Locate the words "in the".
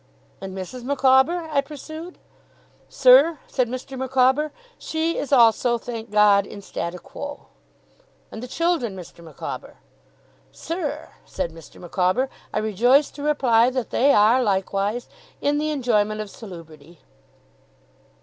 15.39-15.69